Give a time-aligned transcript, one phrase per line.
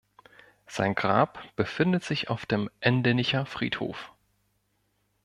[0.65, 4.11] Sein Grab befindet sich auf dem Endenicher Friedhof.